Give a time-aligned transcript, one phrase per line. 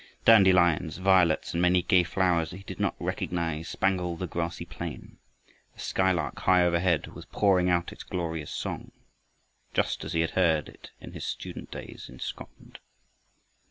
[0.25, 5.19] Dandelions, violets, and many gay flowers that he did not recognize spangled the grassy plain.
[5.75, 8.93] The skylark high overhead was pouring out its glorious song,
[9.75, 12.79] just as he had heard it in his student days in Scotland.